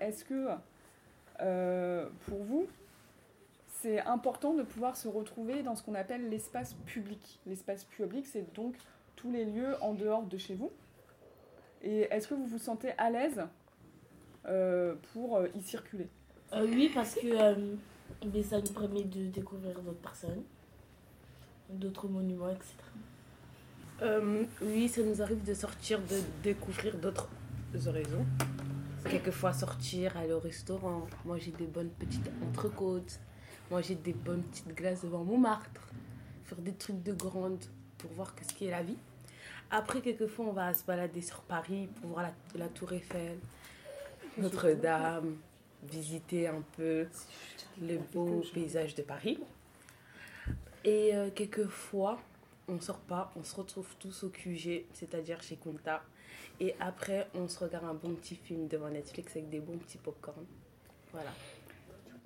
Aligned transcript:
est-ce 0.00 0.24
que 0.24 0.48
euh, 1.40 2.08
pour 2.26 2.42
vous, 2.42 2.66
c'est 3.80 4.00
important 4.00 4.54
de 4.54 4.62
pouvoir 4.62 4.96
se 4.96 5.08
retrouver 5.08 5.62
dans 5.62 5.74
ce 5.74 5.82
qu'on 5.82 5.94
appelle 5.94 6.28
l'espace 6.28 6.74
public? 6.86 7.40
L'espace 7.46 7.84
public, 7.84 8.26
c'est 8.26 8.54
donc 8.54 8.74
tous 9.16 9.30
les 9.30 9.44
lieux 9.44 9.76
en 9.82 9.94
dehors 9.94 10.22
de 10.22 10.38
chez 10.38 10.54
vous. 10.54 10.70
Et 11.82 12.08
est-ce 12.10 12.28
que 12.28 12.34
vous 12.34 12.46
vous 12.46 12.58
sentez 12.58 12.92
à 12.98 13.10
l'aise 13.10 13.42
euh, 14.46 14.94
pour 15.12 15.36
euh, 15.36 15.48
y 15.54 15.62
circuler? 15.62 16.08
Oui, 16.54 16.90
parce 16.94 17.16
que 17.16 17.76
mais 18.32 18.42
ça 18.42 18.60
nous 18.60 18.72
permet 18.72 19.04
de 19.04 19.26
découvrir 19.26 19.80
d'autres 19.80 20.00
personnes, 20.00 20.42
d'autres 21.68 22.08
monuments, 22.08 22.50
etc. 22.50 22.74
Euh, 24.02 24.44
oui, 24.62 24.88
ça 24.88 25.02
nous 25.02 25.22
arrive 25.22 25.42
de 25.42 25.54
sortir, 25.54 26.00
de 26.00 26.20
découvrir 26.42 26.96
d'autres 26.98 27.28
horizons. 27.86 28.26
Quelquefois 29.10 29.52
sortir, 29.52 30.16
aller 30.16 30.32
au 30.32 30.40
restaurant, 30.40 31.06
manger 31.24 31.52
des 31.52 31.66
bonnes 31.66 31.90
petites 31.90 32.28
entrecôtes, 32.48 33.20
manger 33.70 33.94
des 33.94 34.12
bonnes 34.12 34.42
petites 34.42 34.74
glaces 34.74 35.02
devant 35.02 35.24
Montmartre, 35.24 35.88
faire 36.44 36.58
des 36.58 36.72
trucs 36.74 37.02
de 37.02 37.12
grande 37.12 37.64
pour 37.98 38.10
voir 38.12 38.34
ce 38.46 38.52
qu'est 38.52 38.70
la 38.70 38.82
vie. 38.82 38.96
Après, 39.70 40.00
quelquefois, 40.00 40.46
on 40.46 40.52
va 40.52 40.74
se 40.74 40.84
balader 40.84 41.22
sur 41.22 41.40
Paris 41.42 41.88
pour 42.00 42.10
voir 42.10 42.22
la, 42.22 42.32
la 42.58 42.68
Tour 42.68 42.92
Eiffel, 42.92 43.38
Notre-Dame, 44.38 45.36
visiter 45.84 46.48
un 46.48 46.62
peu 46.76 47.06
le 47.80 47.98
beau 48.12 48.42
paysage 48.52 48.94
de 48.94 49.02
Paris. 49.02 49.38
Et 50.84 51.14
euh, 51.14 51.30
quelquefois, 51.34 52.18
on 52.68 52.80
sort 52.80 53.00
pas, 53.00 53.32
on 53.36 53.44
se 53.44 53.54
retrouve 53.54 53.88
tous 53.98 54.24
au 54.24 54.28
QG, 54.28 54.84
c'est-à-dire 54.92 55.42
chez 55.42 55.56
Kunta. 55.56 56.02
Et 56.60 56.74
après, 56.80 57.28
on 57.34 57.48
se 57.48 57.58
regarde 57.62 57.84
un 57.84 57.94
bon 57.94 58.14
petit 58.14 58.36
film 58.36 58.66
devant 58.66 58.88
Netflix 58.88 59.36
avec 59.36 59.50
des 59.50 59.60
bons 59.60 59.76
petits 59.76 59.98
popcorn. 59.98 60.44
Voilà. 61.12 61.30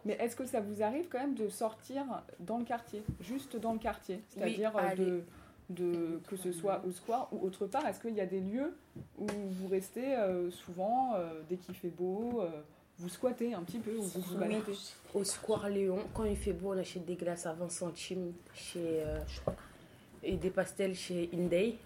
Mais 0.05 0.15
est-ce 0.15 0.37
que 0.37 0.47
ça 0.47 0.61
vous 0.61 0.83
arrive 0.83 1.09
quand 1.09 1.19
même 1.19 1.35
de 1.35 1.49
sortir 1.49 2.05
dans 2.39 2.59
le 2.59 2.65
quartier, 2.65 3.03
juste 3.21 3.57
dans 3.57 3.73
le 3.73 3.79
quartier? 3.79 4.23
C'est-à-dire 4.29 4.73
euh, 4.77 4.95
de, 4.95 5.25
de, 5.69 6.21
que 6.27 6.37
ce 6.37 6.53
soit 6.53 6.83
au 6.87 6.91
square 6.91 7.29
ou 7.33 7.45
autre 7.45 7.67
part 7.67 7.87
Est-ce 7.87 8.01
qu'il 8.01 8.15
y 8.15 8.21
a 8.21 8.27
des 8.27 8.41
lieux 8.41 8.75
où 9.19 9.27
vous 9.27 9.69
restez 9.69 10.17
euh, 10.17 10.51
souvent, 10.51 11.15
euh, 11.17 11.43
dès 11.49 11.57
qu'il 11.57 11.75
fait 11.75 11.91
beau 11.91 12.43
vous 12.99 13.09
squattez 13.09 13.55
un 13.55 13.63
petit 13.63 13.79
peu 13.79 13.97
ou 13.97 14.03
vous 14.03 14.21
vous 14.21 14.37
baladez? 14.37 14.75
Au 15.15 15.25
Square 15.25 15.71
Léon, 15.71 16.01
quand 16.13 16.25
il 16.25 16.37
fait 16.37 16.53
beau, 16.53 16.75
on 16.75 16.79
achète 16.79 17.07
des 17.07 17.17
glaces 17.17 17.47
à 17.47 17.55
20 17.55 17.71
centimes 17.71 18.35
chez, 18.53 19.03
et 20.23 20.37
des 20.37 20.51
pastels 20.51 20.95
chez 20.95 21.31
Inday. 21.35 21.77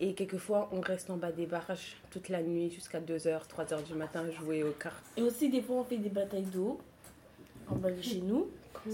Et 0.00 0.14
quelquefois, 0.14 0.68
on 0.72 0.80
reste 0.80 1.10
en 1.10 1.16
bas 1.16 1.32
des 1.32 1.46
barrages 1.46 1.96
toute 2.10 2.28
la 2.28 2.42
nuit 2.42 2.70
jusqu'à 2.70 3.00
2h, 3.00 3.48
3h 3.48 3.82
du 3.84 3.94
matin 3.94 4.24
à 4.26 4.30
jouer 4.30 4.62
aux 4.62 4.72
cartes. 4.72 5.04
Et 5.16 5.22
aussi, 5.22 5.48
des 5.48 5.60
fois, 5.60 5.76
on 5.76 5.84
fait 5.84 5.96
des 5.96 6.08
batailles 6.08 6.42
d'eau 6.42 6.78
en 7.68 7.76
bas 7.76 7.90
de 7.90 8.02
chez 8.02 8.20
nous. 8.20 8.48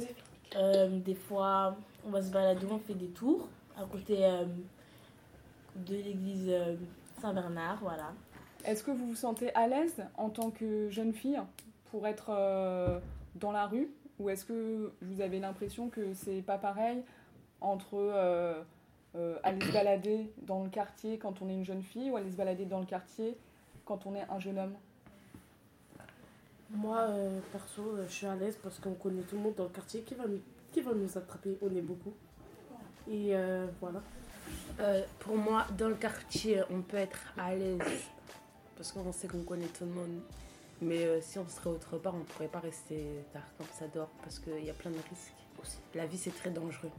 Euh, 0.56 1.00
des 1.00 1.16
fois, 1.16 1.76
on 2.06 2.10
va 2.10 2.22
se 2.22 2.30
balader, 2.30 2.64
on 2.70 2.78
fait 2.78 2.94
des 2.94 3.08
tours 3.08 3.48
à 3.76 3.84
côté 3.86 4.24
euh, 4.24 4.44
de 5.74 5.96
l'église 5.96 6.46
euh, 6.48 6.76
Saint-Bernard. 7.20 7.78
Voilà. 7.82 8.12
Est-ce 8.64 8.84
que 8.84 8.92
vous 8.92 9.08
vous 9.08 9.16
sentez 9.16 9.52
à 9.54 9.66
l'aise 9.66 9.96
en 10.16 10.30
tant 10.30 10.52
que 10.52 10.88
jeune 10.90 11.12
fille 11.12 11.40
pour 11.90 12.06
être 12.06 13.00
dans 13.34 13.50
la 13.50 13.66
rue? 13.66 13.90
Ou 14.20 14.30
est-ce 14.30 14.44
que 14.44 14.92
vous 15.02 15.20
avez 15.20 15.40
l'impression 15.40 15.88
que 15.88 16.14
c'est 16.14 16.42
pas 16.42 16.58
pareil 16.58 17.02
entre 17.64 17.94
euh, 17.94 18.62
euh, 19.16 19.36
aller 19.42 19.64
se 19.64 19.72
balader 19.72 20.30
dans 20.42 20.62
le 20.62 20.68
quartier 20.68 21.18
quand 21.18 21.42
on 21.42 21.48
est 21.48 21.54
une 21.54 21.64
jeune 21.64 21.82
fille 21.82 22.10
ou 22.10 22.16
aller 22.16 22.30
se 22.30 22.36
balader 22.36 22.66
dans 22.66 22.80
le 22.80 22.86
quartier 22.86 23.36
quand 23.84 24.06
on 24.06 24.14
est 24.14 24.24
un 24.30 24.38
jeune 24.38 24.58
homme? 24.58 24.74
Moi, 26.70 26.98
euh, 26.98 27.40
perso, 27.52 27.96
je 28.06 28.12
suis 28.12 28.26
à 28.26 28.34
l'aise 28.34 28.58
parce 28.62 28.78
qu'on 28.78 28.94
connaît 28.94 29.22
tout 29.22 29.36
le 29.36 29.42
monde 29.42 29.54
dans 29.56 29.64
le 29.64 29.70
quartier 29.70 30.02
qui 30.02 30.14
va, 30.14 30.24
qui 30.72 30.80
va 30.80 30.92
nous 30.92 31.18
attraper. 31.18 31.56
On 31.62 31.74
est 31.74 31.82
beaucoup. 31.82 32.12
Et 33.10 33.34
voilà. 33.80 34.00
pour 35.18 35.36
moi, 35.36 35.66
dans 35.76 35.88
le 35.88 35.94
quartier, 35.94 36.62
on 36.70 36.80
peut 36.80 36.96
être 36.96 37.20
à 37.36 37.54
l'aise 37.54 37.78
parce 38.76 38.92
qu'on 38.92 39.12
sait 39.12 39.28
qu'on 39.28 39.42
connaît 39.42 39.66
tout 39.66 39.84
le 39.84 39.90
monde. 39.90 40.20
Mais 40.80 41.20
si 41.20 41.38
on 41.38 41.46
serait 41.46 41.68
autre 41.68 41.98
part, 41.98 42.14
on 42.14 42.20
ne 42.20 42.24
pourrait 42.24 42.48
pas 42.48 42.60
rester 42.60 43.04
tard 43.32 43.42
comme 43.58 43.66
ça 43.78 43.86
dehors 43.88 44.10
parce 44.22 44.38
qu'il 44.38 44.64
y 44.64 44.70
a 44.70 44.74
plein 44.74 44.90
de 44.90 44.96
risques. 44.96 45.34
La 45.94 46.06
vie, 46.06 46.18
c'est 46.18 46.34
très 46.34 46.50
dangereux. 46.50 46.90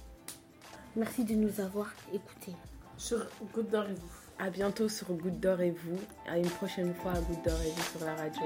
Merci 0.95 1.25
de 1.25 1.35
nous 1.35 1.59
avoir 1.59 1.91
écoutés. 2.13 2.55
Sur 2.97 3.25
Goutte 3.53 3.69
d'Or 3.69 3.85
et 3.85 3.93
vous. 3.93 4.15
À 4.39 4.49
bientôt 4.49 4.87
sur 4.87 5.07
Goutte 5.13 5.39
d'Or 5.39 5.59
et 5.61 5.71
vous. 5.71 5.99
À 6.27 6.37
une 6.37 6.49
prochaine 6.49 6.93
fois 6.93 7.11
à 7.11 7.19
Goutte 7.19 7.43
d'Or 7.43 7.59
et 7.61 7.71
vous 7.71 7.83
sur 7.97 8.05
la 8.05 8.15
radio. 8.15 8.41